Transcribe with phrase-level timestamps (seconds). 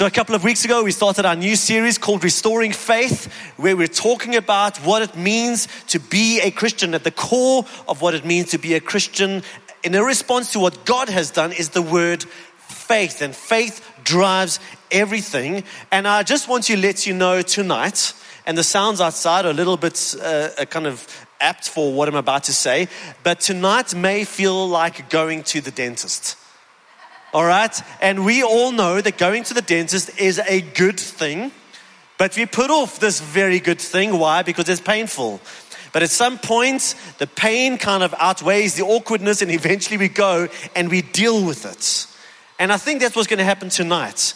[0.00, 3.76] So, a couple of weeks ago, we started our new series called Restoring Faith, where
[3.76, 6.94] we're talking about what it means to be a Christian.
[6.94, 9.42] At the core of what it means to be a Christian,
[9.82, 12.22] in a response to what God has done, is the word
[12.56, 13.20] faith.
[13.20, 14.58] And faith drives
[14.90, 15.64] everything.
[15.92, 18.14] And I just want to let you know tonight,
[18.46, 22.14] and the sounds outside are a little bit uh, kind of apt for what I'm
[22.14, 22.88] about to say,
[23.22, 26.38] but tonight may feel like going to the dentist.
[27.32, 27.80] All right?
[28.00, 31.52] And we all know that going to the dentist is a good thing,
[32.18, 34.18] but we put off this very good thing.
[34.18, 34.42] Why?
[34.42, 35.40] Because it's painful.
[35.92, 40.48] But at some point, the pain kind of outweighs the awkwardness, and eventually we go
[40.76, 42.06] and we deal with it.
[42.58, 44.34] And I think that's what's going to happen tonight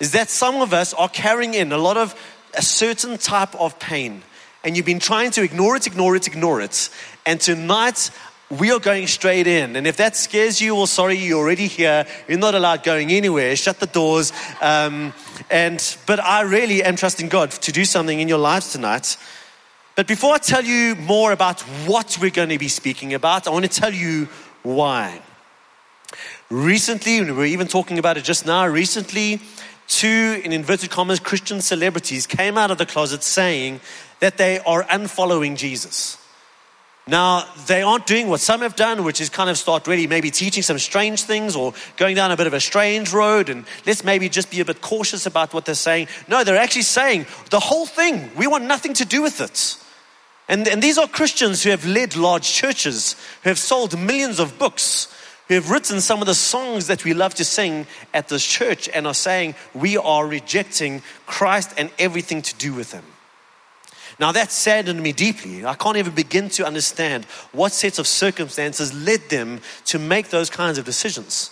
[0.00, 2.14] is that some of us are carrying in a lot of
[2.54, 4.22] a certain type of pain.
[4.64, 6.90] And you've been trying to ignore it, ignore it, ignore it.
[7.24, 8.10] And tonight,
[8.50, 9.74] we are going straight in.
[9.74, 12.06] And if that scares you, well, sorry, you're already here.
[12.28, 13.56] You're not allowed going anywhere.
[13.56, 14.32] Shut the doors.
[14.60, 15.12] Um,
[15.50, 19.16] and, but I really am trusting God to do something in your lives tonight.
[19.96, 23.50] But before I tell you more about what we're going to be speaking about, I
[23.50, 24.28] want to tell you
[24.62, 25.20] why.
[26.48, 29.40] Recently, we were even talking about it just now, recently,
[29.88, 33.80] two, in inverted commas, Christian celebrities came out of the closet saying
[34.20, 36.18] that they are unfollowing Jesus.
[37.08, 40.32] Now, they aren't doing what some have done, which is kind of start really maybe
[40.32, 44.02] teaching some strange things or going down a bit of a strange road and let's
[44.02, 46.08] maybe just be a bit cautious about what they're saying.
[46.26, 49.78] No, they're actually saying the whole thing, we want nothing to do with it.
[50.48, 54.58] And, and these are Christians who have led large churches, who have sold millions of
[54.58, 55.06] books,
[55.46, 58.88] who have written some of the songs that we love to sing at this church
[58.88, 63.04] and are saying we are rejecting Christ and everything to do with Him.
[64.18, 65.64] Now that saddened me deeply.
[65.64, 70.48] I can't even begin to understand what sets of circumstances led them to make those
[70.48, 71.50] kinds of decisions.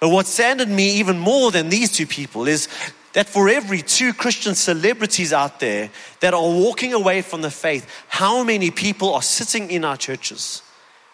[0.00, 2.68] But what saddened me even more than these two people is
[3.12, 7.86] that for every two Christian celebrities out there that are walking away from the faith,
[8.08, 10.62] how many people are sitting in our churches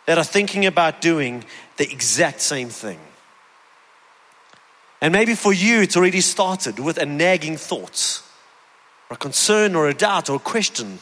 [0.07, 1.45] that are thinking about doing
[1.77, 3.01] the exact same thing?
[5.01, 8.23] And maybe for you, it's already started with a nagging thought
[9.11, 10.99] or a concern or a doubt or a question.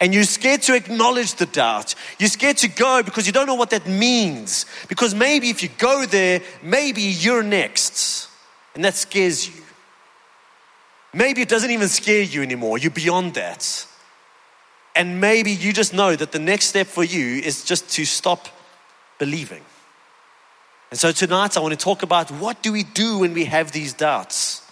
[0.00, 1.94] And you're scared to acknowledge the doubt.
[2.18, 4.66] You're scared to go because you don't know what that means.
[4.88, 8.28] Because maybe if you go there, maybe you're next.
[8.74, 9.62] And that scares you.
[11.14, 12.76] Maybe it doesn't even scare you anymore.
[12.76, 13.86] You're beyond that.
[14.94, 18.48] And maybe you just know that the next step for you is just to stop
[19.18, 19.62] believing.
[20.90, 23.72] And so tonight I want to talk about what do we do when we have
[23.72, 24.65] these doubts?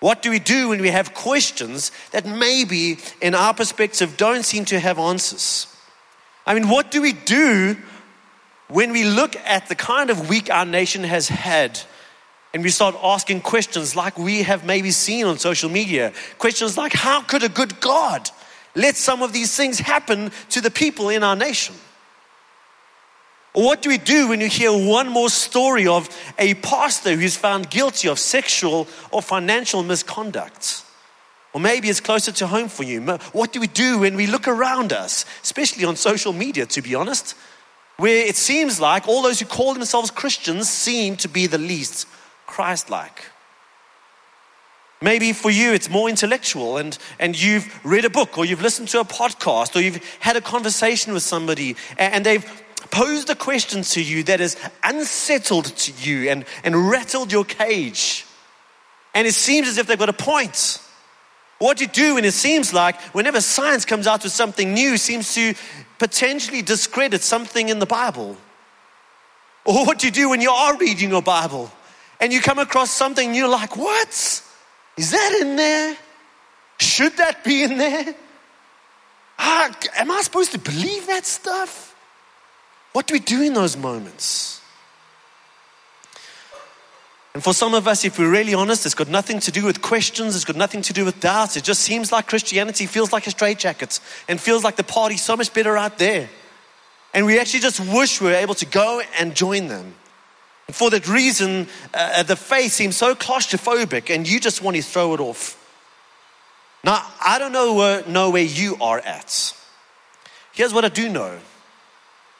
[0.00, 4.64] What do we do when we have questions that maybe, in our perspective, don't seem
[4.66, 5.66] to have answers?
[6.46, 7.76] I mean, what do we do
[8.68, 11.80] when we look at the kind of week our nation has had
[12.54, 16.12] and we start asking questions like we have maybe seen on social media?
[16.38, 18.30] Questions like, how could a good God
[18.76, 21.74] let some of these things happen to the people in our nation?
[23.52, 27.70] What do we do when you hear one more story of a pastor who's found
[27.70, 30.84] guilty of sexual or financial misconduct?
[31.52, 33.00] Or maybe it's closer to home for you.
[33.32, 36.94] What do we do when we look around us, especially on social media, to be
[36.94, 37.34] honest,
[37.96, 42.06] where it seems like all those who call themselves Christians seem to be the least
[42.46, 43.24] Christ like?
[45.00, 48.88] Maybe for you it's more intellectual and, and you've read a book or you've listened
[48.88, 52.44] to a podcast or you've had a conversation with somebody and they've
[52.90, 58.24] posed a question to you that has unsettled to you and, and rattled your cage.
[59.14, 60.80] And it seems as if they've got a point.
[61.58, 64.96] What do you do when it seems like whenever science comes out with something new,
[64.96, 65.54] seems to
[65.98, 68.36] potentially discredit something in the Bible?
[69.64, 71.70] Or what do you do when you are reading your Bible
[72.20, 74.42] and you come across something you're like, what?
[74.96, 75.96] Is that in there?
[76.78, 78.14] Should that be in there?
[79.38, 81.87] Ah, am I supposed to believe that stuff?
[82.92, 84.60] What do we do in those moments?
[87.34, 89.80] And for some of us, if we're really honest, it's got nothing to do with
[89.80, 91.56] questions, it's got nothing to do with doubts.
[91.56, 95.36] It just seems like Christianity feels like a straitjacket and feels like the party's so
[95.36, 96.28] much better out there.
[97.14, 99.94] And we actually just wish we were able to go and join them.
[100.66, 104.82] And for that reason, uh, the faith seems so claustrophobic and you just want to
[104.82, 105.54] throw it off.
[106.82, 109.54] Now, I don't know where, know where you are at.
[110.52, 111.38] Here's what I do know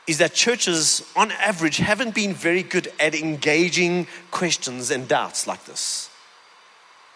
[0.08, 5.64] is that churches, on average, haven't been very good at engaging questions and doubts like
[5.66, 6.10] this.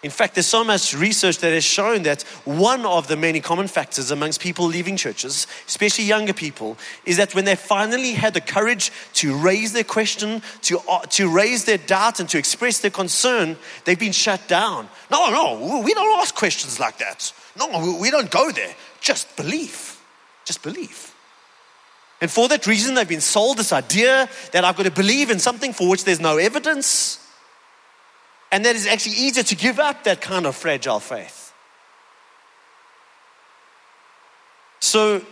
[0.02, 3.68] In fact, there's so much research that has shown that one of the many common
[3.68, 8.40] factors amongst people leaving churches, especially younger people, is that when they finally had the
[8.40, 12.90] courage to raise their question, to, uh, to raise their doubt, and to express their
[12.90, 14.88] concern, they've been shut down.
[15.08, 17.32] No, no, we don't ask questions like that.
[17.56, 18.74] No, we don't go there.
[19.00, 20.00] Just believe.
[20.44, 21.14] Just believe.
[22.22, 25.40] And for that reason, they've been sold this idea that I've got to believe in
[25.40, 27.18] something for which there's no evidence
[28.52, 31.52] and that it's actually easier to give up that kind of fragile faith.
[34.78, 35.22] So,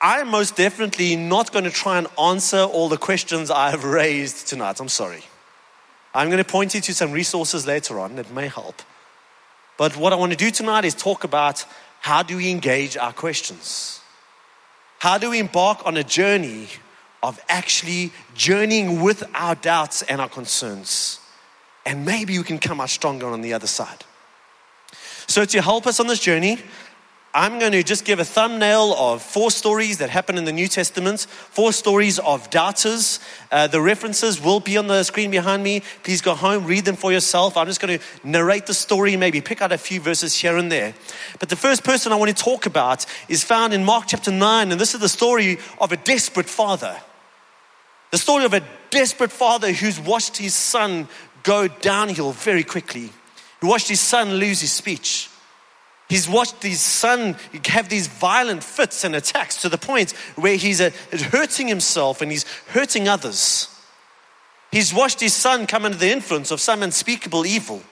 [0.00, 4.48] I'm most definitely not going to try and answer all the questions I have raised
[4.48, 4.80] tonight.
[4.80, 5.22] I'm sorry.
[6.14, 8.82] I'm going to point you to some resources later on that may help.
[9.76, 11.64] But what I want to do tonight is talk about
[12.00, 14.00] how do we engage our questions?
[14.98, 16.68] How do we embark on a journey
[17.22, 21.20] of actually journeying with our doubts and our concerns?
[21.88, 24.04] and maybe you can come out stronger on the other side.
[25.26, 26.58] So, to help us on this journey,
[27.34, 30.66] I'm going to just give a thumbnail of four stories that happen in the New
[30.66, 33.20] Testament, four stories of doubters.
[33.52, 35.82] Uh, the references will be on the screen behind me.
[36.04, 37.58] Please go home, read them for yourself.
[37.58, 40.72] I'm just going to narrate the story, maybe pick out a few verses here and
[40.72, 40.94] there.
[41.38, 44.72] But the first person I want to talk about is found in Mark chapter 9,
[44.72, 46.96] and this is the story of a desperate father.
[48.10, 51.08] The story of a desperate father who's watched his son
[51.42, 53.10] go downhill very quickly.
[53.60, 55.28] He watched his son lose his speech.
[56.08, 60.80] He's watched his son have these violent fits and attacks to the point where he's
[60.80, 63.68] uh, hurting himself and he's hurting others.
[64.72, 67.82] He's watched his son come under the influence of some unspeakable evil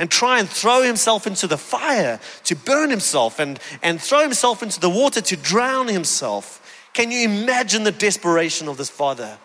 [0.00, 4.62] and try and throw himself into the fire to burn himself and, and throw himself
[4.62, 6.58] into the water to drown himself.
[6.94, 9.38] Can you imagine the desperation of this father?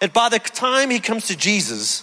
[0.00, 2.02] That by the time he comes to Jesus,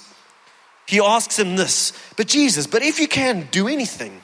[0.87, 4.21] he asks him this, but Jesus, but if you can do anything,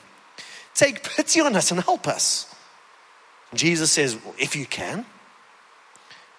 [0.74, 2.52] take pity on us and help us.
[3.54, 5.04] Jesus says, well, if you can,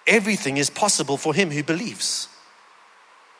[0.06, 2.28] everything is possible for him who believes.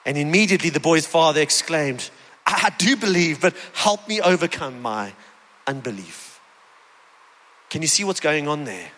[0.07, 2.11] And immediately the boy's father exclaimed,
[2.47, 5.13] I do believe, but help me overcome my
[5.67, 6.41] unbelief.
[7.71, 8.91] Can you see what's going on there?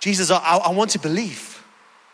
[0.00, 1.55] Jesus, I, I want to believe.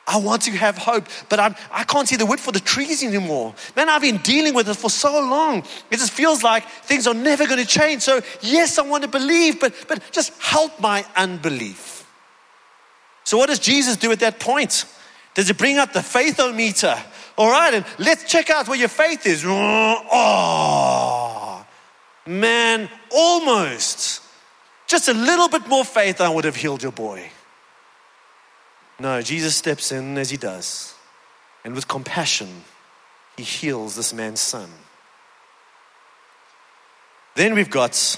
[0.07, 3.05] I want to have hope, but I'm, I can't see the wood for the trees
[3.05, 3.55] anymore.
[3.77, 5.59] Man, I've been dealing with it for so long.
[5.91, 8.03] It just feels like things are never going to change.
[8.03, 12.05] So, yes, I want to believe, but, but just help my unbelief.
[13.25, 14.87] So, what does Jesus do at that point?
[15.35, 17.01] Does he bring up the faithometer?
[17.39, 19.45] All right, and let's check out where your faith is.
[19.47, 20.05] Oh,
[22.27, 24.23] man, almost.
[24.89, 27.31] Just a little bit more faith, I would have healed your boy.
[29.03, 30.95] No, Jesus steps in as he does,
[31.65, 32.63] and with compassion,
[33.37, 34.71] he heals this man's son.
[37.35, 38.17] Then we've got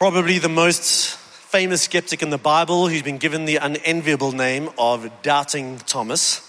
[0.00, 5.08] probably the most famous skeptic in the Bible who's been given the unenviable name of
[5.22, 6.40] Doubting Thomas.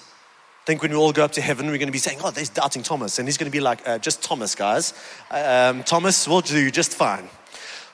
[0.63, 2.31] I think when we all go up to heaven, we're going to be saying, Oh,
[2.31, 3.19] there's Doubting Thomas.
[3.19, 4.95] And he's going to be like, uh, Just Thomas, guys.
[5.29, 7.29] Um, Thomas will do just fine.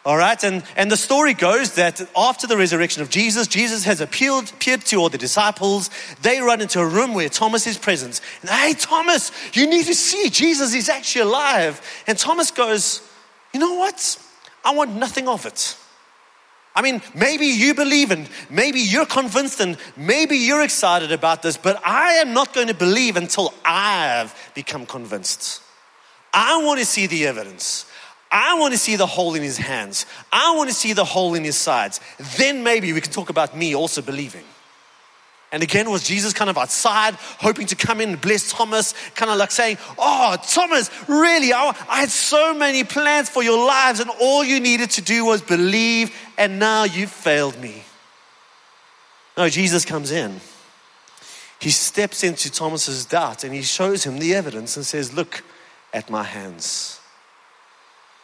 [0.05, 4.01] All right, and, and the story goes that after the resurrection of Jesus, Jesus has
[4.01, 5.89] appealed, appeared to all the disciples.
[6.21, 8.19] They run into a room where Thomas is present.
[8.41, 11.81] And, hey, Thomas, you need to see Jesus is actually alive.
[12.05, 13.01] And Thomas goes,
[13.53, 14.17] You know what?
[14.65, 15.77] I want nothing of it.
[16.75, 21.56] I mean, maybe you believe and maybe you're convinced and maybe you're excited about this,
[21.56, 25.61] but I am not going to believe until I've become convinced.
[26.33, 27.85] I want to see the evidence.
[28.33, 30.07] I want to see the hole in his hands.
[30.31, 32.02] I want to see the hole in his sides.
[32.37, 34.44] Then maybe we can talk about me also believing.
[35.52, 39.30] And again, was Jesus kind of outside, hoping to come in and bless Thomas, kind
[39.30, 43.99] of like saying, Oh, Thomas, really, I, I had so many plans for your lives,
[43.99, 47.83] and all you needed to do was believe, and now you've failed me.
[49.37, 50.42] No, Jesus comes in.
[51.59, 55.44] He steps into Thomas's doubt and he shows him the evidence and says, Look
[55.94, 56.99] at my hands.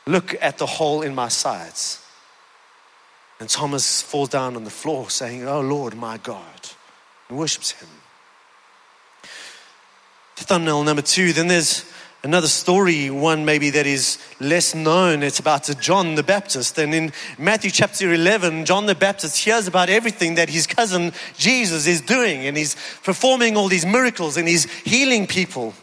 [0.10, 2.04] Look at the hole in my sides.
[3.40, 6.70] And Thomas falls down on the floor saying, Oh Lord, my God,
[7.30, 7.88] and worships him.
[10.36, 11.86] Thumbnail number two, then there's
[12.24, 15.22] another story, one maybe that is less known.
[15.22, 16.80] It's about John the Baptist.
[16.80, 21.86] And in Matthew chapter 11, John the Baptist hears about everything that his cousin Jesus
[21.86, 25.76] is doing, and he's performing all these miracles and he's healing people.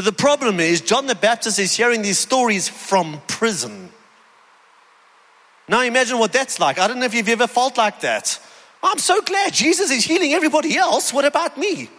[0.00, 3.90] But the problem is, John the Baptist is hearing these stories from prison.
[5.68, 6.78] Now imagine what that's like.
[6.78, 8.40] I don't know if you've ever felt like that.
[8.82, 11.12] I'm so glad Jesus is healing everybody else.
[11.12, 11.90] What about me?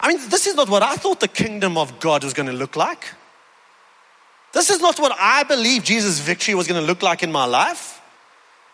[0.00, 2.54] I mean, this is not what I thought the kingdom of God was going to
[2.54, 3.04] look like.
[4.54, 7.44] This is not what I believe Jesus' victory was going to look like in my
[7.44, 8.00] life.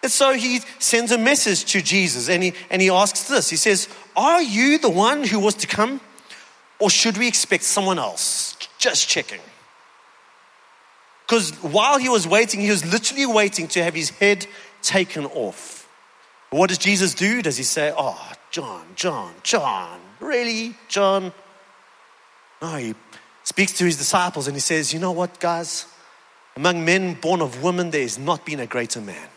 [0.05, 3.57] And so he sends a message to Jesus and he, and he asks this He
[3.57, 6.01] says, Are you the one who was to come,
[6.79, 8.57] or should we expect someone else?
[8.79, 9.41] Just checking.
[11.27, 14.47] Because while he was waiting, he was literally waiting to have his head
[14.83, 15.89] taken off.
[16.51, 17.43] What does Jesus do?
[17.43, 21.33] Does he say, Oh, John, John, John, really, John?
[22.63, 22.95] No, he
[23.43, 25.87] speaks to his disciples and he says, You know what, guys?
[26.55, 29.29] Among men born of women, there has not been a greater man.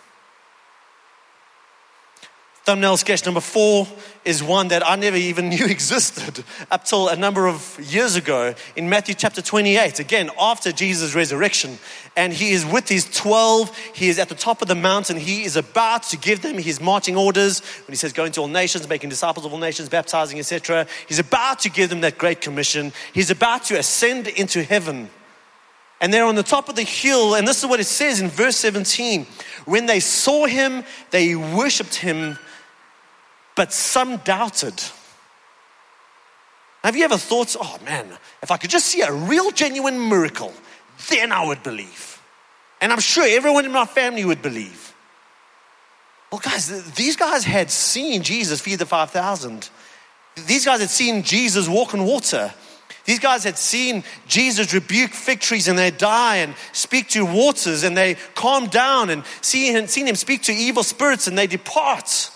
[2.69, 3.87] Thumbnail sketch number four
[4.23, 8.53] is one that I never even knew existed up till a number of years ago
[8.75, 9.97] in Matthew chapter 28.
[9.97, 11.79] Again, after Jesus' resurrection.
[12.15, 13.75] And he is with his 12.
[13.95, 15.17] He is at the top of the mountain.
[15.17, 18.47] He is about to give them his marching orders when he says, Go into all
[18.47, 20.85] nations, making disciples of all nations, baptizing, etc.
[21.07, 22.93] He's about to give them that great commission.
[23.13, 25.09] He's about to ascend into heaven.
[26.01, 27.33] And they're on the top of the hill.
[27.33, 29.25] And this is what it says in verse 17.
[29.65, 32.37] When they saw him, they worshiped him
[33.55, 34.81] but some doubted.
[36.83, 38.07] Have you ever thought, oh man,
[38.41, 40.53] if I could just see a real genuine miracle,
[41.09, 42.21] then I would believe.
[42.81, 44.93] And I'm sure everyone in my family would believe.
[46.31, 49.69] Well, guys, these guys had seen Jesus feed the 5,000.
[50.47, 52.53] These guys had seen Jesus walk on water.
[53.05, 57.83] These guys had seen Jesus rebuke fig trees and they die and speak to waters
[57.83, 62.31] and they calm down and seen, seen him speak to evil spirits and they depart.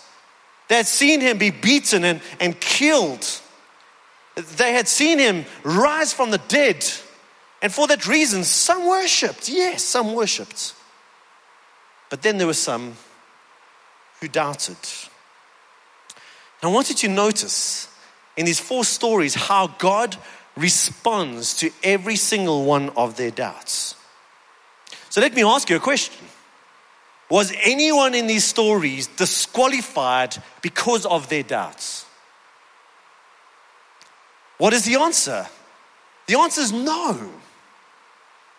[0.74, 3.28] They had seen him be beaten and, and killed.
[4.58, 6.84] They had seen him rise from the dead.
[7.62, 9.50] And for that reason, some worshipped.
[9.50, 10.74] Yes, some worshipped.
[12.10, 12.96] But then there were some
[14.20, 14.78] who doubted.
[16.64, 17.88] I want you to notice
[18.36, 20.18] in these four stories how God
[20.58, 23.94] responds to every single one of their doubts.
[25.12, 26.16] So let me ask you a question
[27.30, 32.06] was anyone in these stories disqualified because of their doubts?
[34.58, 35.48] What is the answer?
[36.28, 37.32] The answer is no.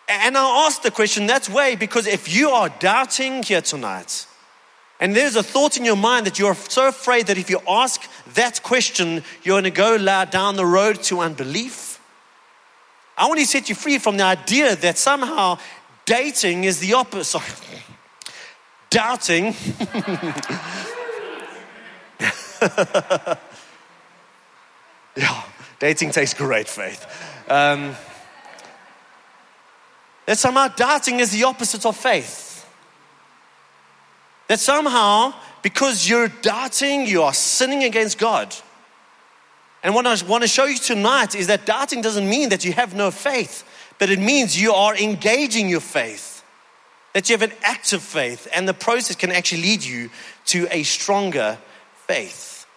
[0.07, 4.27] And I ask the question that way because if you are doubting here tonight,
[4.99, 8.01] and there's a thought in your mind that you're so afraid that if you ask
[8.33, 11.99] that question, you're going to go down the road to unbelief.
[13.17, 15.57] I want to set you free from the idea that somehow
[16.05, 17.41] dating is the opposite
[18.95, 19.43] doubting.
[25.17, 25.43] yeah,
[25.79, 27.05] dating takes great faith.
[27.49, 27.93] Um,
[30.25, 32.65] that somehow doubting is the opposite of faith.
[34.47, 38.55] That somehow, because you're doubting, you are sinning against God.
[39.83, 42.71] And what I want to show you tonight is that doubting doesn't mean that you
[42.71, 43.65] have no faith,
[43.99, 46.34] but it means you are engaging your faith
[47.15, 50.09] that you have an active faith, and the process can actually lead you
[50.45, 51.57] to a stronger
[52.07, 52.67] faith.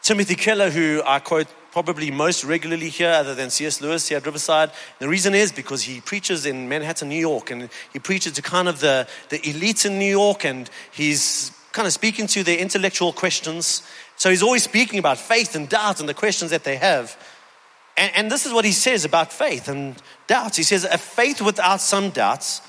[0.00, 3.80] Timothy Keller, who I quote probably most regularly here, other than C.S.
[3.80, 7.68] Lewis here at Riverside, the reason is because he preaches in Manhattan, New York, and
[7.92, 11.92] he preaches to kind of the, the elite in New York, and he's kind of
[11.92, 13.82] speaking to their intellectual questions.
[14.18, 17.18] So he's always speaking about faith and doubt and the questions that they have.
[17.96, 20.56] And, and this is what he says about faith and doubts.
[20.56, 22.60] He says, A faith without some doubts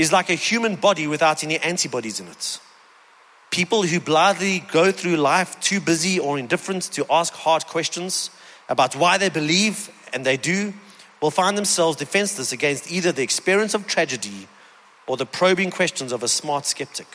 [0.00, 2.58] is like a human body without any antibodies in it.
[3.50, 8.30] People who blithely go through life too busy or indifferent to ask hard questions
[8.70, 10.72] about why they believe and they do
[11.20, 14.48] will find themselves defenseless against either the experience of tragedy
[15.06, 17.08] or the probing questions of a smart skeptic.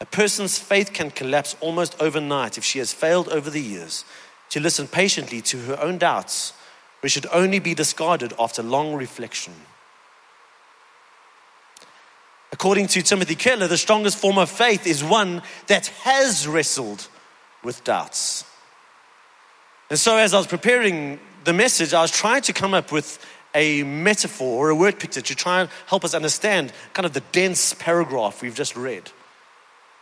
[0.00, 4.04] A person's faith can collapse almost overnight if she has failed over the years
[4.50, 6.54] to listen patiently to her own doubts,
[7.02, 9.52] which should only be discarded after long reflection.
[12.58, 17.06] According to Timothy Keller, the strongest form of faith is one that has wrestled
[17.62, 18.44] with doubts.
[19.90, 23.24] And so, as I was preparing the message, I was trying to come up with
[23.54, 27.22] a metaphor or a word picture to try and help us understand kind of the
[27.30, 29.08] dense paragraph we've just read.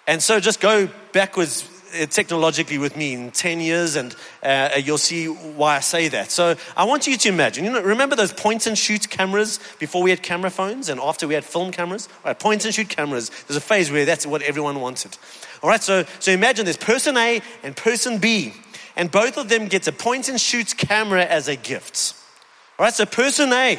[0.07, 1.61] And so, just go backwards
[2.07, 6.31] technologically with me in 10 years, and uh, you'll see why I say that.
[6.31, 10.03] So I want you to imagine, you know, remember those point and shoot cameras before
[10.03, 12.09] we had camera phones and after we had film cameras?
[12.25, 13.31] All right, point and shoot cameras.
[13.47, 15.17] There's a phase where that's what everyone wanted.
[15.63, 18.53] All right, so, so imagine there's person A and person B,
[18.95, 22.15] and both of them get a point and shoot camera as a gift.
[22.79, 23.79] All right, so person A,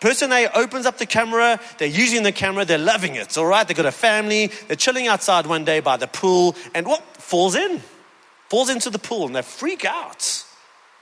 [0.00, 3.66] Person A opens up the camera, they're using the camera, they're loving it, all right?
[3.66, 7.02] They've got a family, they're chilling outside one day by the pool, and what?
[7.26, 7.82] falls in,
[8.48, 10.44] falls into the pool, and they freak out.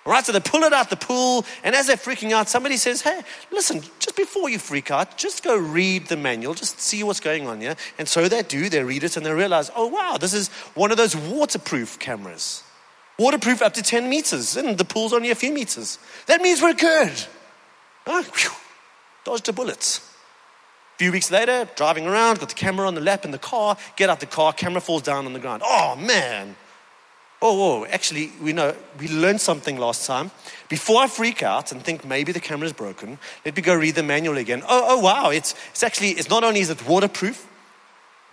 [0.06, 2.76] All right, so they pull it out the pool, and as they're freaking out, somebody
[2.76, 7.02] says, Hey, listen, just before you freak out, just go read the manual, just see
[7.02, 7.76] what's going on here.
[7.98, 10.90] And so they do, they read it, and they realize, Oh, wow, this is one
[10.90, 12.62] of those waterproof cameras.
[13.18, 15.98] Waterproof up to 10 meters, and the pool's only a few meters.
[16.26, 17.12] That means we're good.
[18.06, 18.26] Oh,
[19.24, 20.00] dodged a bullet.
[20.94, 23.76] A few weeks later, driving around, got the camera on the lap in the car,
[23.96, 25.62] get out the car, camera falls down on the ground.
[25.64, 26.54] Oh, man.
[27.42, 30.30] Oh, oh, actually, we know we learned something last time.
[30.68, 33.96] Before I freak out and think maybe the camera is broken, let me go read
[33.96, 34.62] the manual again.
[34.62, 35.30] Oh, oh, wow!
[35.30, 37.46] It's it's actually it's not only is it waterproof,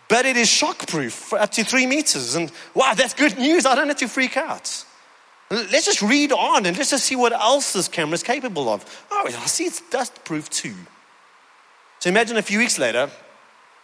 [0.07, 2.35] but it is shockproof for up to three meters.
[2.35, 3.65] And wow, that's good news.
[3.65, 4.85] I don't have to freak out.
[5.51, 9.05] Let's just read on and let's just see what else this camera is capable of.
[9.11, 10.73] Oh, I see it's dustproof too.
[11.99, 13.09] So imagine a few weeks later,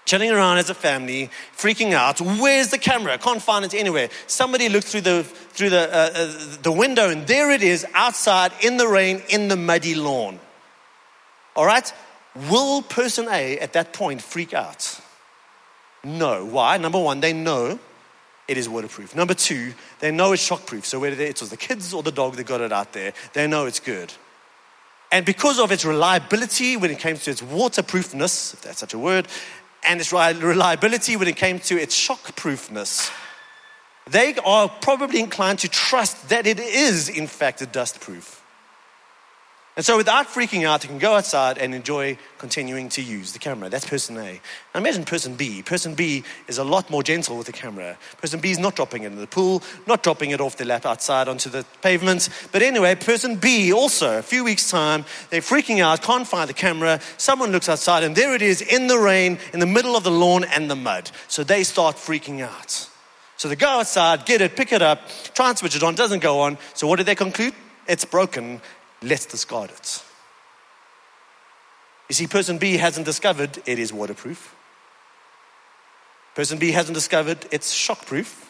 [0.05, 2.21] chilling around as a family, freaking out.
[2.21, 3.17] Where's the camera?
[3.17, 4.09] Can't find it anywhere.
[4.27, 8.53] Somebody looked through the through the uh, uh, the window, and there it is, outside
[8.61, 10.39] in the rain, in the muddy lawn.
[11.55, 11.91] All right.
[12.49, 15.01] Will person A at that point freak out?
[16.03, 16.45] No.
[16.45, 16.77] Why?
[16.77, 17.79] Number one, they know
[18.47, 19.15] it is waterproof.
[19.15, 20.85] Number two, they know it's shockproof.
[20.85, 23.47] So whether it was the kids or the dog that got it out there, they
[23.47, 24.13] know it's good.
[25.11, 28.99] And because of its reliability when it came to its waterproofness, if that's such a
[28.99, 29.27] word,
[29.83, 33.11] and its reliability when it came to its shockproofness,
[34.09, 38.41] they are probably inclined to trust that it is, in fact, a dustproof.
[39.77, 43.37] And so, without freaking out, they can go outside and enjoy continuing to use the
[43.37, 43.69] camera.
[43.69, 44.41] That's person A.
[44.73, 45.61] Now, imagine person B.
[45.61, 47.95] Person B is a lot more gentle with the camera.
[48.19, 50.87] Person B is not dropping it in the pool, not dropping it off the lap
[50.87, 52.27] outside onto the pavement.
[52.51, 56.55] But anyway, person B also, a few weeks' time, they're freaking out, can't find the
[56.55, 56.99] camera.
[57.17, 60.09] Someone looks outside, and there it is in the rain, in the middle of the
[60.09, 61.11] lawn and the mud.
[61.27, 62.89] So they start freaking out.
[63.37, 66.23] So they go outside, get it, pick it up, try and switch it on, doesn't
[66.23, 66.57] go on.
[66.73, 67.53] So what do they conclude?
[67.87, 68.59] It's broken
[69.01, 70.03] let's discard it.
[72.09, 74.55] You see, person B hasn't discovered it is waterproof.
[76.35, 78.45] Person B hasn't discovered it's shockproof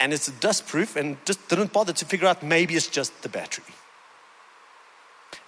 [0.00, 3.64] and it's dustproof and just didn't bother to figure out maybe it's just the battery.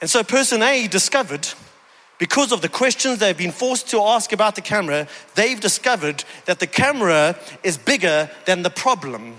[0.00, 1.48] And so person A discovered,
[2.18, 6.60] because of the questions they've been forced to ask about the camera, they've discovered that
[6.60, 9.36] the camera is bigger than the problem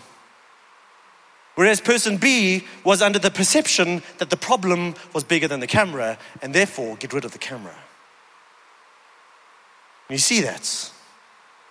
[1.58, 6.20] Whereas person B was under the perception that the problem was bigger than the camera
[6.40, 7.74] and therefore get rid of the camera.
[10.08, 10.92] And you see that.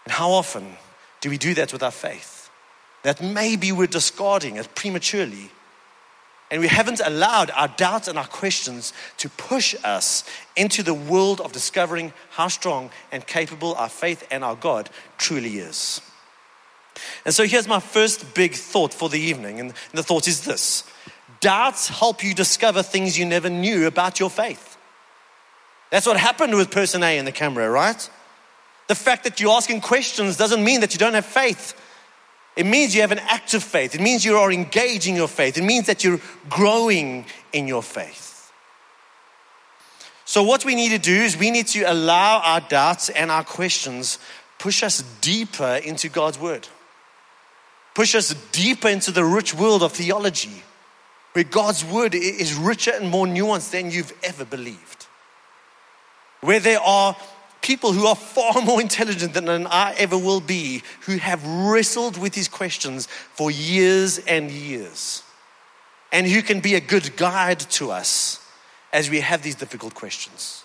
[0.05, 0.77] And how often
[1.21, 2.51] do we do that with our faith?
[3.05, 5.53] That maybe we're discarding it prematurely.
[6.51, 10.25] And we haven't allowed our doubts and our questions to push us
[10.57, 15.59] into the world of discovering how strong and capable our faith and our God truly
[15.59, 16.01] is.
[17.25, 19.61] And so here's my first big thought for the evening.
[19.61, 20.85] And the thought is this
[21.41, 24.77] doubts help you discover things you never knew about your faith.
[25.91, 28.11] That's what happened with person A in the camera, right?
[28.89, 31.75] The fact that you're asking questions doesn't mean that you don't have faith.
[32.57, 33.95] It means you have an active faith.
[33.95, 35.59] It means you are engaging your faith.
[35.59, 38.51] It means that you're growing in your faith.
[40.25, 43.45] So, what we need to do is we need to allow our doubts and our
[43.45, 44.19] questions
[44.59, 46.67] push us deeper into God's word
[47.97, 50.63] push us deeper into the rich world of theology,
[51.33, 55.07] where God's word is richer and more nuanced than you've ever believed.
[56.43, 57.17] Where there are
[57.63, 62.35] people who are far more intelligent than I ever will be, who have wrestled with
[62.35, 65.23] these questions for years and years,
[66.13, 68.47] and who can be a good guide to us
[68.93, 70.65] as we have these difficult questions.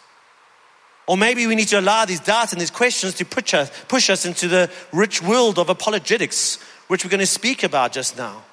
[1.11, 4.09] Or maybe we need to allow these doubts and these questions to push us, push
[4.09, 6.55] us into the rich world of apologetics,
[6.87, 8.43] which we're going to speak about just now.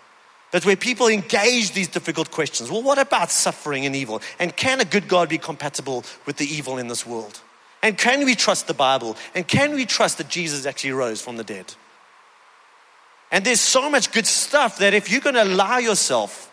[0.51, 2.69] But where people engage these difficult questions.
[2.69, 4.21] Well, what about suffering and evil?
[4.41, 7.41] And can a good God be compatible with the evil in this world?
[7.81, 9.17] And can we trust the Bible?
[9.37, 11.73] And can we trust that Jesus actually rose from the dead?
[13.31, 16.53] And there's so much good stuff that if you're going to allow yourself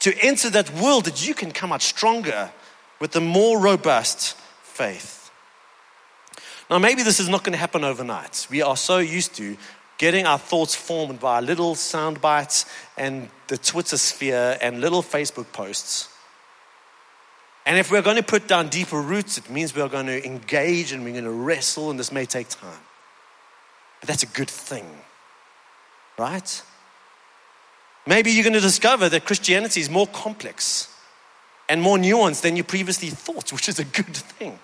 [0.00, 2.50] to enter that world, that you can come out stronger
[3.00, 5.17] with a more robust faith.
[6.70, 8.46] Now, maybe this is not going to happen overnight.
[8.50, 9.56] We are so used to
[9.96, 15.50] getting our thoughts formed by little sound bites and the Twitter sphere and little Facebook
[15.52, 16.08] posts.
[17.66, 20.92] And if we're going to put down deeper roots, it means we're going to engage
[20.92, 22.80] and we're going to wrestle, and this may take time.
[24.00, 24.86] But that's a good thing,
[26.18, 26.62] right?
[28.06, 30.94] Maybe you're going to discover that Christianity is more complex
[31.68, 34.58] and more nuanced than you previously thought, which is a good thing.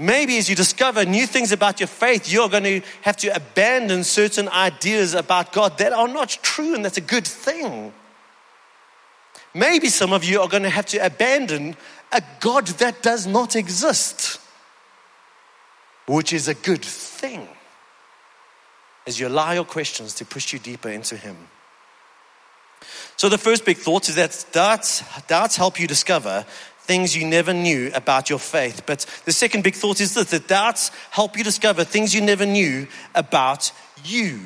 [0.00, 4.02] Maybe as you discover new things about your faith, you're going to have to abandon
[4.02, 7.92] certain ideas about God that are not true, and that's a good thing.
[9.52, 11.76] Maybe some of you are going to have to abandon
[12.12, 14.40] a God that does not exist,
[16.06, 17.46] which is a good thing
[19.06, 21.36] as you allow your questions to push you deeper into Him.
[23.16, 26.46] So, the first big thought is that doubts, doubts help you discover
[26.90, 28.82] things you never knew about your faith.
[28.84, 32.44] But the second big thought is this that doubts help you discover things you never
[32.44, 33.70] knew about
[34.04, 34.40] you.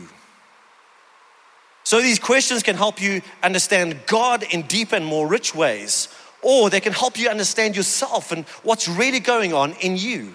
[1.85, 6.09] So, these questions can help you understand God in deeper and more rich ways,
[6.43, 10.35] or they can help you understand yourself and what's really going on in you.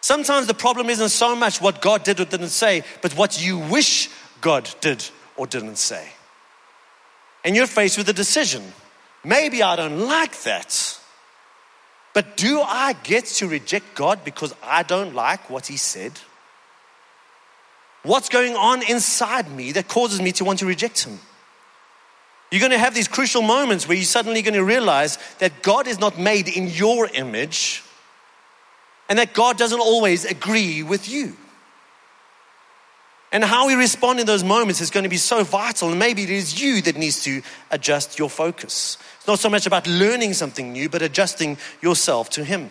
[0.00, 3.58] Sometimes the problem isn't so much what God did or didn't say, but what you
[3.58, 4.08] wish
[4.40, 5.04] God did
[5.36, 6.08] or didn't say.
[7.44, 8.62] And you're faced with a decision.
[9.22, 11.00] Maybe I don't like that.
[12.14, 16.12] But do I get to reject God because I don't like what He said?
[18.02, 21.18] What's going on inside me that causes me to want to reject Him?
[22.50, 25.86] You're going to have these crucial moments where you're suddenly going to realize that God
[25.86, 27.82] is not made in your image
[29.08, 31.36] and that God doesn't always agree with you.
[33.32, 35.88] And how we respond in those moments is going to be so vital.
[35.88, 38.98] And maybe it is you that needs to adjust your focus.
[39.22, 42.70] It's not so much about learning something new, but adjusting yourself to Him.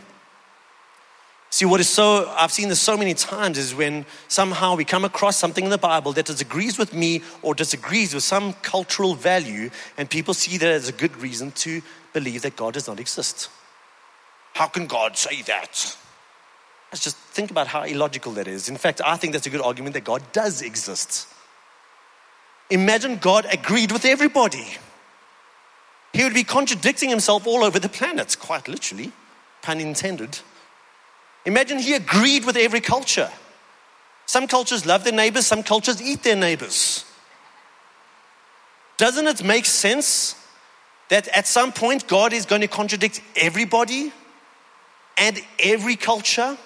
[1.49, 5.05] See, what is so, I've seen this so many times, is when somehow we come
[5.05, 9.69] across something in the Bible that disagrees with me or disagrees with some cultural value,
[9.97, 13.49] and people see that as a good reason to believe that God does not exist.
[14.53, 15.95] How can God say that?
[16.91, 18.67] Let's just think about how illogical that is.
[18.67, 21.29] In fact, I think that's a good argument that God does exist.
[22.69, 24.67] Imagine God agreed with everybody.
[26.13, 29.11] He would be contradicting himself all over the planet, quite literally,
[29.61, 30.39] pun intended.
[31.45, 33.31] Imagine he agreed with every culture.
[34.25, 37.05] Some cultures love their neighbors, some cultures eat their neighbors.
[38.97, 40.35] Doesn't it make sense
[41.09, 44.13] that at some point God is going to contradict everybody
[45.17, 46.57] and every culture?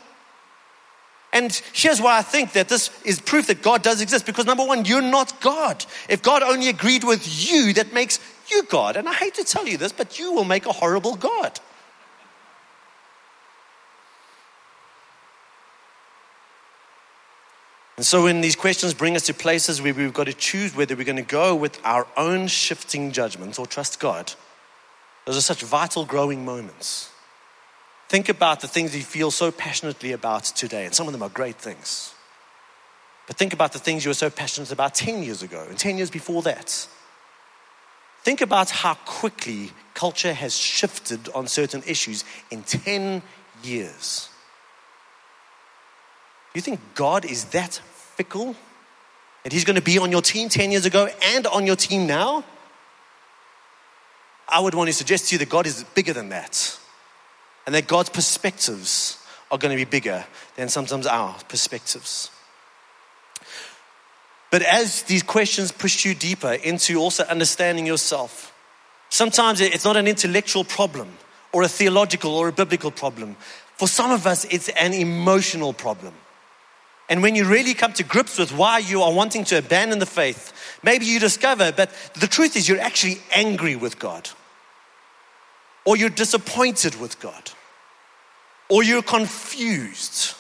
[1.31, 4.65] And here's why I think that this is proof that God does exist because number
[4.65, 5.85] one, you're not God.
[6.07, 8.95] If God only agreed with you, that makes you God.
[8.95, 11.59] And I hate to tell you this, but you will make a horrible God.
[17.97, 20.95] And so, when these questions bring us to places where we've got to choose whether
[20.95, 24.33] we're going to go with our own shifting judgments or trust God,
[25.23, 27.09] those are such vital growing moments.
[28.09, 31.29] Think about the things you feel so passionately about today, and some of them are
[31.29, 32.13] great things.
[33.27, 35.97] But think about the things you were so passionate about 10 years ago and 10
[35.97, 36.87] years before that.
[38.25, 43.21] Think about how quickly culture has shifted on certain issues in 10
[43.61, 44.29] years.
[46.51, 47.75] Do you think God is that
[48.15, 48.55] fickle?
[49.43, 52.07] That He's going to be on your team 10 years ago and on your team
[52.07, 52.43] now?
[54.49, 56.79] I would want to suggest to you that God is bigger than that
[57.67, 62.31] and that God's perspectives are going to be bigger than sometimes our perspectives.
[64.55, 68.53] But as these questions push you deeper into also understanding yourself,
[69.09, 71.09] sometimes it's not an intellectual problem
[71.51, 73.35] or a theological or a biblical problem.
[73.75, 76.13] For some of us, it's an emotional problem.
[77.09, 80.05] And when you really come to grips with why you are wanting to abandon the
[80.05, 84.29] faith, maybe you discover, but the truth is you're actually angry with God
[85.83, 87.51] or you're disappointed with God,
[88.69, 90.33] or you're confused.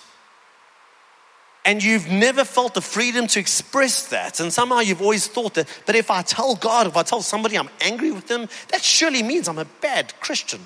[1.65, 4.39] And you've never felt the freedom to express that.
[4.39, 7.57] And somehow you've always thought that, but if I tell God, if I tell somebody
[7.57, 10.61] I'm angry with them, that surely means I'm a bad Christian.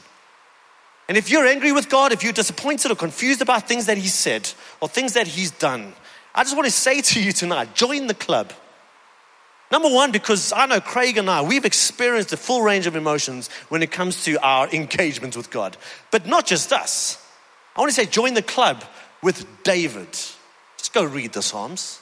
[1.08, 4.10] And if you're angry with God, if you're disappointed or confused about things that He
[4.10, 5.94] said or things that He's done,
[6.36, 8.54] I just want to say to you tonight join the club.
[9.72, 13.50] Number one, because I know Craig and I, we've experienced a full range of emotions
[13.70, 15.78] when it comes to our engagement with God.
[16.12, 17.24] But not just us.
[17.76, 18.84] I want to say join the club
[19.22, 20.08] with David.
[20.80, 22.00] Just go read the Psalms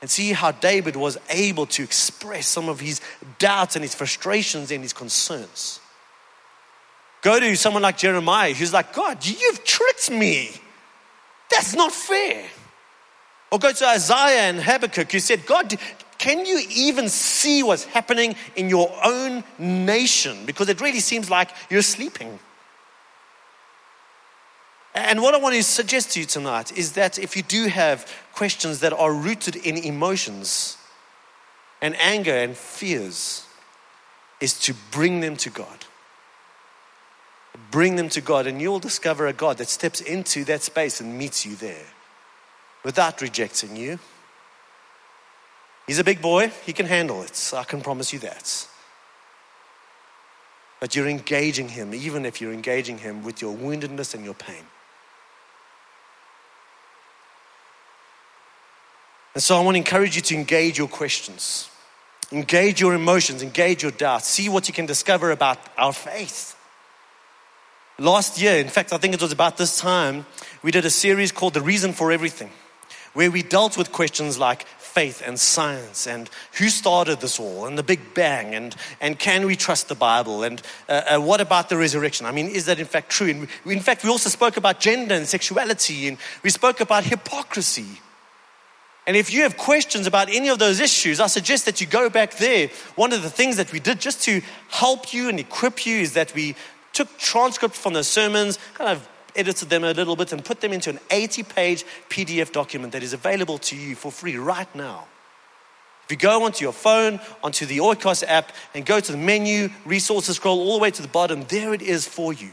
[0.00, 3.00] and see how David was able to express some of his
[3.38, 5.80] doubts and his frustrations and his concerns.
[7.20, 10.50] Go to someone like Jeremiah who's like, God, you've tricked me.
[11.50, 12.46] That's not fair.
[13.50, 15.74] Or go to Isaiah and Habakkuk who said, God,
[16.18, 20.46] can you even see what's happening in your own nation?
[20.46, 22.38] Because it really seems like you're sleeping.
[24.94, 28.10] And what I want to suggest to you tonight is that if you do have
[28.32, 30.76] questions that are rooted in emotions
[31.82, 33.46] and anger and fears,
[34.40, 35.84] is to bring them to God.
[37.70, 41.18] Bring them to God, and you'll discover a God that steps into that space and
[41.18, 41.86] meets you there
[42.84, 43.98] without rejecting you
[45.86, 47.52] He's a big boy, he can handle it.
[47.54, 48.68] I can promise you that.
[50.80, 54.64] but you're engaging Him, even if you're engaging Him with your woundedness and your pain.
[59.34, 61.68] And so I want to encourage you to engage your questions,
[62.30, 66.56] engage your emotions, engage your doubts, see what you can discover about our faith.
[67.98, 70.26] Last year, in fact, I think it was about this time,
[70.62, 72.50] we did a series called The Reason for Everything,
[73.12, 77.76] where we dealt with questions like faith and science and who started this all and
[77.76, 81.68] the Big Bang and, and can we trust the Bible and uh, uh, what about
[81.68, 82.26] the resurrection?
[82.26, 83.28] I mean, is that in fact true?
[83.28, 87.02] And we, in fact, we also spoke about gender and sexuality and we spoke about
[87.02, 88.00] hypocrisy.
[89.06, 92.08] And if you have questions about any of those issues, I suggest that you go
[92.08, 92.68] back there.
[92.96, 96.14] One of the things that we did just to help you and equip you is
[96.14, 96.56] that we
[96.94, 100.72] took transcripts from the sermons, kind of edited them a little bit, and put them
[100.72, 105.06] into an 80 page PDF document that is available to you for free right now.
[106.04, 109.70] If you go onto your phone, onto the Oikos app, and go to the menu,
[109.84, 112.50] resources, scroll all the way to the bottom, there it is for you.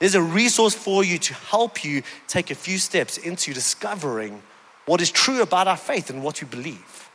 [0.00, 4.42] There's a resource for you to help you take a few steps into discovering
[4.86, 7.10] what is true about our faith and what we believe.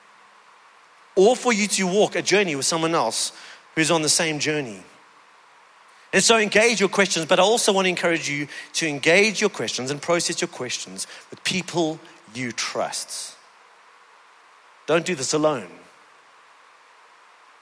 [1.15, 3.31] Or for you to walk a journey with someone else
[3.75, 4.83] who's on the same journey.
[6.11, 9.49] And so engage your questions, but I also want to encourage you to engage your
[9.49, 11.99] questions and process your questions with people
[12.33, 13.35] you trust.
[14.87, 15.67] Don't do this alone.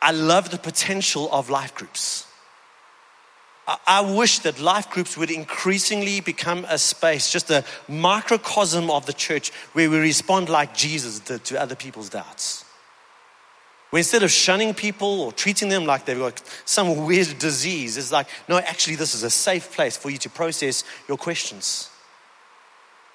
[0.01, 2.26] I love the potential of life groups.
[3.85, 9.13] I wish that life groups would increasingly become a space, just a microcosm of the
[9.13, 12.63] church where we respond like Jesus did to other people's doubts.
[13.89, 18.11] Where instead of shunning people or treating them like they've got some weird disease, it's
[18.11, 21.89] like, no, actually, this is a safe place for you to process your questions.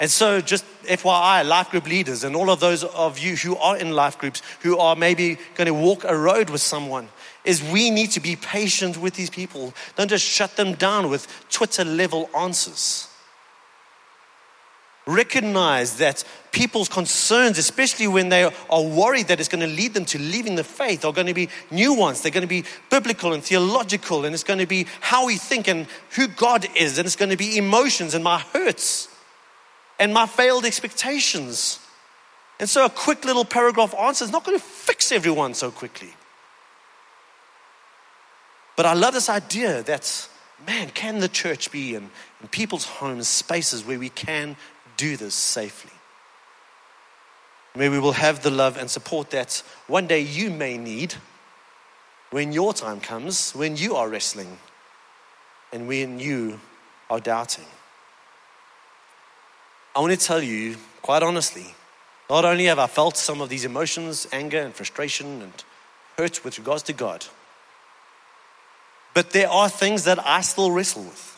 [0.00, 3.76] And so, just FYI, life group leaders and all of those of you who are
[3.76, 7.08] in life groups who are maybe going to walk a road with someone,
[7.44, 9.74] is we need to be patient with these people.
[9.96, 13.09] Don't just shut them down with Twitter level answers.
[15.05, 20.05] Recognize that people's concerns, especially when they are worried that it's going to lead them
[20.05, 22.20] to leaving the faith, are going to be new ones.
[22.20, 25.66] They're going to be biblical and theological, and it's going to be how we think
[25.66, 29.09] and who God is, and it's going to be emotions and my hurts
[29.98, 31.81] and my failed expectations.
[32.61, 36.14] And so, a quick little paragraph answer is not going to fix everyone so quickly.
[38.76, 40.28] But I love this idea that,
[40.66, 44.56] man, can the church be in, in people's homes spaces where we can
[44.96, 45.92] do this safely?
[47.74, 51.14] Where we will have the love and support that one day you may need
[52.30, 54.58] when your time comes, when you are wrestling,
[55.72, 56.61] and when you
[57.11, 57.66] are doubting.
[59.94, 61.74] I want to tell you, quite honestly,
[62.30, 65.52] not only have I felt some of these emotions, anger and frustration and
[66.16, 67.26] hurt with regards to God,
[69.14, 71.29] but there are things that I still wrestle with.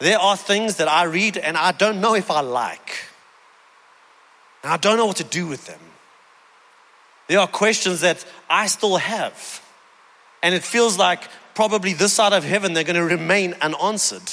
[0.00, 3.06] There are things that I read and I don't know if I like.
[4.62, 5.80] And I don't know what to do with them.
[7.28, 9.62] There are questions that I still have.
[10.42, 11.22] And it feels like
[11.54, 14.32] probably this side of heaven they're going to remain unanswered.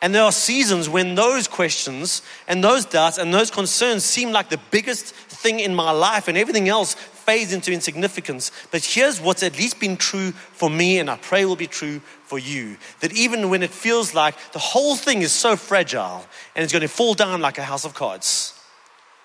[0.00, 4.48] And there are seasons when those questions and those doubts and those concerns seem like
[4.48, 8.52] the biggest thing in my life, and everything else fades into insignificance.
[8.70, 12.00] But here's what's at least been true for me, and I pray will be true
[12.24, 16.62] for you that even when it feels like the whole thing is so fragile and
[16.62, 18.58] it's going to fall down like a house of cards,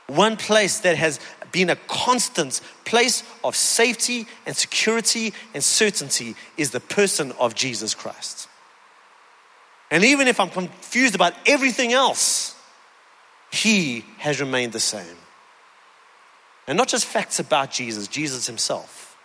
[0.08, 1.20] one place that has
[1.52, 7.94] been a constant place of safety and security and certainty is the person of Jesus
[7.94, 8.48] Christ.
[9.90, 12.56] And even if I'm confused about everything else,
[13.52, 15.16] he has remained the same.
[16.68, 19.18] And not just facts about Jesus, Jesus himself.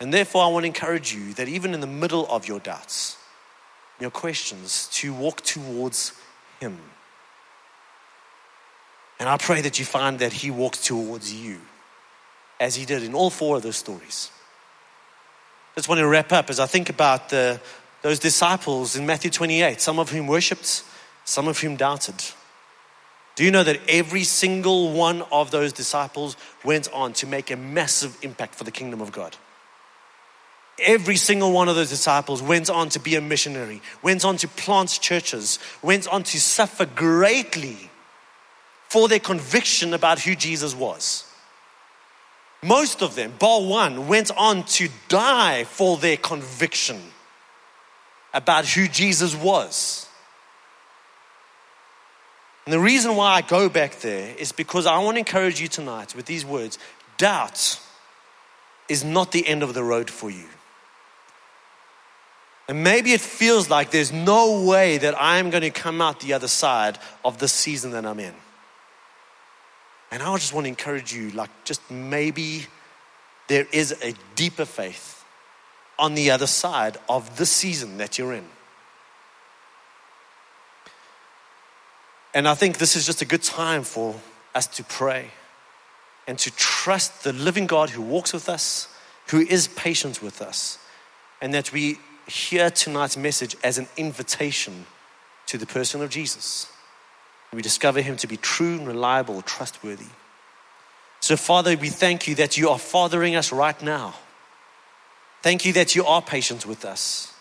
[0.00, 3.16] And therefore, I want to encourage you that even in the middle of your doubts,
[3.98, 6.12] your questions, to walk towards
[6.58, 6.78] him.
[9.18, 11.60] And I pray that you find that he walks towards you
[12.58, 14.30] as he did in all four of those stories.
[15.74, 17.60] Just want to wrap up as I think about the,
[18.02, 20.82] those disciples in Matthew 28, some of whom worshiped,
[21.24, 22.22] some of whom doubted.
[23.40, 27.56] Do you know that every single one of those disciples went on to make a
[27.56, 29.34] massive impact for the kingdom of God?
[30.78, 34.46] Every single one of those disciples went on to be a missionary, went on to
[34.46, 37.90] plant churches, went on to suffer greatly
[38.90, 41.24] for their conviction about who Jesus was.
[42.62, 47.00] Most of them, bar one, went on to die for their conviction
[48.34, 50.09] about who Jesus was.
[52.70, 55.66] And the reason why I go back there is because I want to encourage you
[55.66, 56.78] tonight with these words
[57.18, 57.80] doubt
[58.88, 60.46] is not the end of the road for you.
[62.68, 66.32] And maybe it feels like there's no way that I'm going to come out the
[66.34, 68.34] other side of the season that I'm in.
[70.12, 72.66] And I just want to encourage you, like, just maybe
[73.48, 75.24] there is a deeper faith
[75.98, 78.46] on the other side of the season that you're in.
[82.32, 84.14] And I think this is just a good time for
[84.54, 85.30] us to pray
[86.26, 88.88] and to trust the living God who walks with us,
[89.28, 90.78] who is patient with us,
[91.40, 94.86] and that we hear tonight's message as an invitation
[95.46, 96.70] to the person of Jesus.
[97.52, 100.06] We discover him to be true and reliable, trustworthy.
[101.18, 104.14] So, Father, we thank you that you are fathering us right now.
[105.42, 107.34] Thank you that you are patient with us.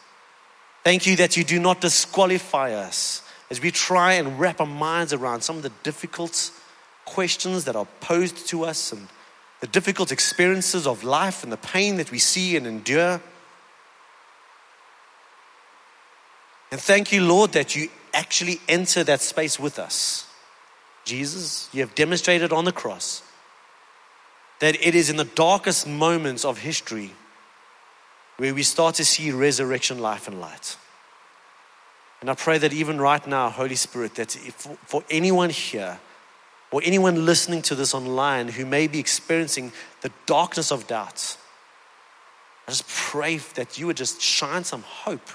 [0.84, 5.14] Thank you that you do not disqualify us as we try and wrap our minds
[5.14, 6.52] around some of the difficult
[7.06, 9.08] questions that are posed to us and
[9.62, 13.20] the difficult experiences of life and the pain that we see and endure.
[16.72, 20.28] And thank you, Lord, that you actually enter that space with us.
[21.04, 23.24] Jesus, you have demonstrated on the cross
[24.60, 27.12] that it is in the darkest moments of history
[28.38, 30.78] where we start to see resurrection life and light.
[32.22, 36.00] And I pray that even right now, Holy Spirit, that for anyone here
[36.72, 41.38] or anyone listening to this online who may be experiencing the darkness of doubt,
[42.68, 45.28] I just pray that you would just shine some hope,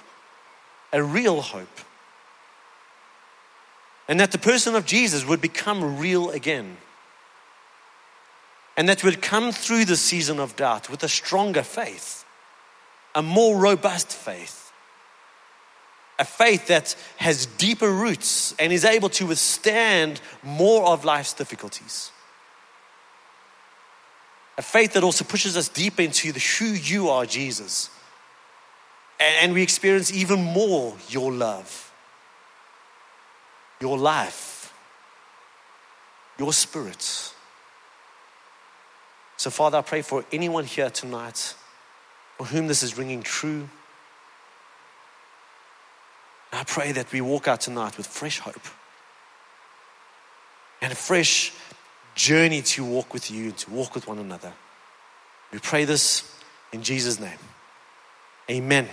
[0.92, 1.80] a real hope.
[4.06, 6.76] And that the person of Jesus would become real again.
[8.76, 12.26] And that would come through the season of doubt with a stronger faith,
[13.14, 14.63] a more robust faith
[16.18, 22.12] a faith that has deeper roots and is able to withstand more of life's difficulties.
[24.56, 27.90] A faith that also pushes us deeper into the who you are, Jesus.
[29.18, 31.92] And we experience even more your love,
[33.80, 34.72] your life,
[36.38, 37.32] your spirit.
[39.36, 41.54] So, Father, I pray for anyone here tonight
[42.36, 43.68] for whom this is ringing true.
[46.54, 48.66] I pray that we walk out tonight with fresh hope
[50.80, 51.52] and a fresh
[52.14, 54.52] journey to walk with you, and to walk with one another.
[55.52, 56.36] We pray this
[56.72, 57.38] in Jesus' name.
[58.50, 58.82] Amen.